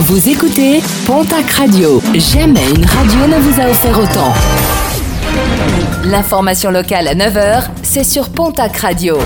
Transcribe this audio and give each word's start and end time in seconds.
Vous 0.00 0.28
écoutez 0.28 0.80
Pontac 1.06 1.50
Radio. 1.50 2.00
Jamais 2.14 2.70
une 2.70 2.84
radio 2.84 3.26
ne 3.26 3.40
vous 3.40 3.60
a 3.60 3.68
offert 3.68 3.98
autant. 3.98 4.32
L'information 6.04 6.70
locale 6.70 7.08
à 7.08 7.16
9h, 7.16 7.64
c'est 7.82 8.04
sur 8.04 8.28
Pontac 8.28 8.76
Radio. 8.76 9.18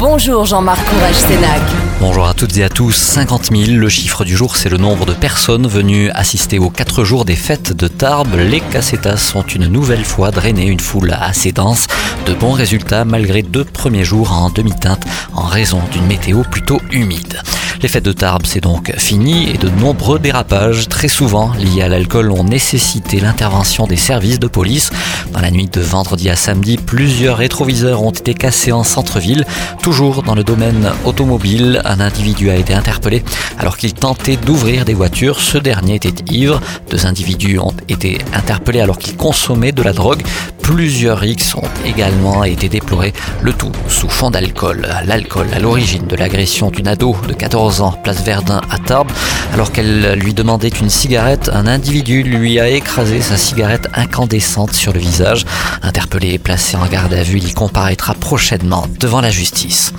Bonjour 0.00 0.46
Jean-Marc 0.46 0.84
Courage 0.84 1.14
Sénac. 1.14 1.60
Bonjour 2.00 2.26
à 2.26 2.34
toutes 2.34 2.56
et 2.56 2.64
à 2.64 2.68
tous. 2.68 2.90
50 2.96 3.52
000, 3.52 3.78
le 3.78 3.88
chiffre 3.88 4.24
du 4.24 4.36
jour, 4.36 4.56
c'est 4.56 4.68
le 4.68 4.78
nombre 4.78 5.06
de 5.06 5.12
personnes 5.12 5.68
venues 5.68 6.10
assister 6.10 6.58
aux 6.58 6.70
4 6.70 7.04
jours 7.04 7.24
des 7.24 7.36
fêtes 7.36 7.72
de 7.72 7.86
Tarbes. 7.86 8.34
Les 8.36 8.60
cassetas 8.60 9.32
ont 9.36 9.42
une 9.42 9.68
nouvelle 9.68 10.04
fois 10.04 10.32
drainé 10.32 10.66
une 10.66 10.80
foule 10.80 11.16
assez 11.18 11.52
dense. 11.52 11.86
De 12.26 12.34
bons 12.34 12.52
résultats 12.52 13.04
malgré 13.04 13.42
deux 13.42 13.64
premiers 13.64 14.04
jours 14.04 14.32
en 14.32 14.50
demi-teinte 14.50 15.04
en 15.34 15.44
raison 15.44 15.80
d'une 15.92 16.06
météo 16.06 16.42
plutôt 16.42 16.80
humide. 16.90 17.40
Les 17.84 17.88
fêtes 17.88 18.06
de 18.06 18.12
Tarbes, 18.12 18.46
c'est 18.46 18.62
donc 18.62 18.94
fini 18.96 19.50
et 19.50 19.58
de 19.58 19.68
nombreux 19.68 20.18
dérapages, 20.18 20.88
très 20.88 21.06
souvent 21.06 21.52
liés 21.52 21.82
à 21.82 21.88
l'alcool, 21.88 22.30
ont 22.30 22.42
nécessité 22.42 23.20
l'intervention 23.20 23.86
des 23.86 23.98
services 23.98 24.40
de 24.40 24.46
police. 24.46 24.88
Dans 25.34 25.40
la 25.40 25.50
nuit 25.50 25.66
de 25.66 25.82
vendredi 25.82 26.30
à 26.30 26.34
samedi, 26.34 26.78
plusieurs 26.78 27.36
rétroviseurs 27.36 28.02
ont 28.02 28.10
été 28.10 28.32
cassés 28.32 28.72
en 28.72 28.84
centre-ville. 28.84 29.44
Toujours 29.82 30.22
dans 30.22 30.34
le 30.34 30.44
domaine 30.44 30.92
automobile, 31.04 31.82
un 31.84 32.00
individu 32.00 32.48
a 32.48 32.56
été 32.56 32.72
interpellé 32.72 33.22
alors 33.58 33.76
qu'il 33.76 33.92
tentait 33.92 34.38
d'ouvrir 34.38 34.86
des 34.86 34.94
voitures. 34.94 35.38
Ce 35.38 35.58
dernier 35.58 35.96
était 35.96 36.32
ivre. 36.32 36.62
Deux 36.90 37.04
individus 37.04 37.58
ont 37.58 37.74
été 37.90 38.16
interpellés 38.32 38.80
alors 38.80 38.96
qu'ils 38.96 39.18
consommaient 39.18 39.72
de 39.72 39.82
la 39.82 39.92
drogue. 39.92 40.22
Plusieurs 40.64 41.22
X 41.22 41.56
ont 41.56 41.68
également 41.84 42.42
été 42.42 42.70
déplorés, 42.70 43.12
le 43.42 43.52
tout 43.52 43.70
sous 43.86 44.08
fond 44.08 44.30
d'alcool. 44.30 44.88
L'alcool 45.04 45.46
à 45.52 45.58
l'origine 45.58 46.06
de 46.06 46.16
l'agression 46.16 46.70
d'une 46.70 46.88
ado 46.88 47.14
de 47.28 47.34
14 47.34 47.82
ans, 47.82 47.92
place 48.02 48.24
Verdun 48.24 48.62
à 48.70 48.78
Tarbes. 48.78 49.12
Alors 49.52 49.72
qu'elle 49.72 50.14
lui 50.14 50.32
demandait 50.32 50.68
une 50.68 50.88
cigarette, 50.88 51.50
un 51.52 51.66
individu 51.66 52.22
lui 52.22 52.58
a 52.58 52.70
écrasé 52.70 53.20
sa 53.20 53.36
cigarette 53.36 53.88
incandescente 53.92 54.72
sur 54.72 54.94
le 54.94 55.00
visage. 55.00 55.44
Interpellé 55.82 56.30
et 56.30 56.38
placé 56.38 56.78
en 56.78 56.86
garde 56.86 57.12
à 57.12 57.22
vue, 57.22 57.38
il 57.38 57.52
comparaîtra 57.52 58.14
prochainement 58.14 58.86
devant 58.98 59.20
la 59.20 59.30
justice. 59.30 59.92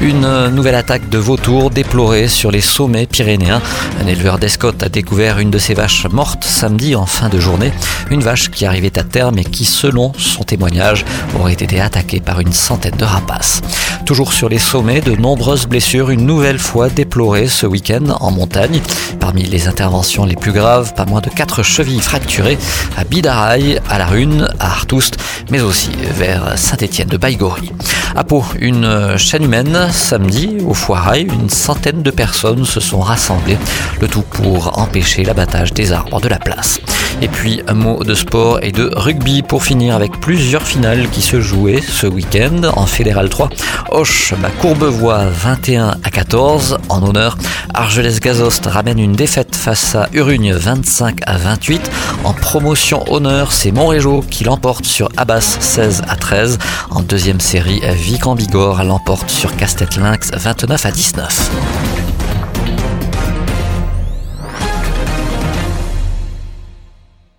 Une 0.00 0.48
nouvelle 0.48 0.76
attaque 0.76 1.08
de 1.08 1.18
vautours 1.18 1.70
déplorée 1.70 2.28
sur 2.28 2.50
les 2.50 2.60
sommets 2.60 3.06
pyrénéens. 3.06 3.60
Un 4.00 4.06
éleveur 4.06 4.38
d'escotte 4.38 4.82
a 4.82 4.88
découvert 4.88 5.38
une 5.38 5.50
de 5.50 5.58
ses 5.58 5.74
vaches 5.74 6.06
mortes 6.06 6.44
samedi 6.44 6.94
en 6.94 7.04
fin 7.04 7.28
de 7.28 7.40
journée. 7.40 7.72
Une 8.10 8.22
vache 8.22 8.48
qui 8.50 8.64
arrivait 8.64 8.96
à 8.98 9.02
terme 9.02 9.38
et 9.38 9.44
qui, 9.44 9.64
selon 9.64 10.12
son 10.16 10.44
témoignage, 10.44 11.04
aurait 11.38 11.52
été 11.52 11.80
attaquée 11.80 12.20
par 12.20 12.40
une 12.40 12.52
centaine 12.52 12.96
de 12.96 13.04
rapaces. 13.04 13.60
Toujours 14.06 14.32
sur 14.32 14.48
les 14.48 14.58
sommets, 14.58 15.00
de 15.00 15.16
nombreuses 15.16 15.66
blessures, 15.66 16.10
une 16.10 16.24
nouvelle 16.24 16.58
fois 16.58 16.88
déplorées 16.88 17.48
ce 17.48 17.66
week-end 17.66 18.16
en 18.20 18.30
montagne. 18.30 18.80
Parmi 19.18 19.42
les 19.42 19.68
interventions 19.68 20.24
les 20.24 20.36
plus 20.36 20.52
graves, 20.52 20.94
pas 20.94 21.04
moins 21.06 21.20
de 21.20 21.28
quatre 21.28 21.62
chevilles 21.62 22.00
fracturées 22.00 22.56
à 22.96 23.04
Bidaraï, 23.04 23.80
à 23.90 23.98
La 23.98 24.06
Rune, 24.06 24.48
à 24.60 24.66
Artoust, 24.66 25.18
mais 25.50 25.60
aussi 25.60 25.90
vers 26.16 26.56
Saint-Étienne 26.56 27.08
de 27.08 27.16
Baïgori. 27.16 27.72
À 28.18 28.24
Pau, 28.24 28.44
une 28.58 29.16
chaîne 29.16 29.44
humaine, 29.44 29.90
samedi, 29.92 30.58
au 30.66 30.74
Foirail, 30.74 31.28
une 31.32 31.48
centaine 31.48 32.02
de 32.02 32.10
personnes 32.10 32.64
se 32.64 32.80
sont 32.80 32.98
rassemblées, 32.98 33.58
le 34.00 34.08
tout 34.08 34.22
pour 34.22 34.76
empêcher 34.76 35.22
l'abattage 35.22 35.72
des 35.72 35.92
arbres 35.92 36.20
de 36.20 36.26
la 36.26 36.40
place. 36.40 36.80
Et 37.22 37.28
puis 37.28 37.62
un 37.68 37.74
mot 37.74 38.02
de 38.02 38.14
sport 38.14 38.58
et 38.62 38.72
de 38.72 38.90
rugby 38.94 39.42
pour 39.42 39.62
finir 39.62 39.94
avec 39.94 40.18
plusieurs 40.20 40.62
finales 40.62 41.08
qui 41.10 41.22
se 41.22 41.40
jouaient 41.40 41.80
ce 41.80 42.08
week-end 42.08 42.62
en 42.74 42.86
Fédéral 42.86 43.28
3. 43.28 43.50
Hoche 43.90 44.34
Courbevoie 44.60 45.24
21 45.26 45.96
à 46.02 46.10
14 46.10 46.78
en 46.88 47.02
honneur. 47.02 47.38
Argelès-Gazost 47.74 48.66
ramène 48.66 48.98
une 48.98 49.12
défaite 49.12 49.54
face 49.54 49.94
à 49.94 50.08
Urugne 50.12 50.52
25 50.52 51.20
à 51.26 51.38
28. 51.38 51.90
En 52.24 52.32
promotion 52.32 53.04
honneur, 53.12 53.52
c'est 53.52 53.72
Montrégeau 53.72 54.24
qui 54.28 54.44
l'emporte 54.44 54.84
sur 54.84 55.08
Abbas 55.16 55.58
16 55.60 56.02
à 56.08 56.16
13. 56.16 56.58
En 56.90 57.02
deuxième 57.02 57.40
série, 57.40 57.80
Vic 58.08 58.26
en 58.26 58.34
Bigorre 58.34 58.84
l'emporte 58.84 59.28
sur 59.28 59.54
Castet 59.54 59.98
Lynx 59.98 60.30
29 60.32 60.86
à 60.86 60.90
19. 60.90 61.97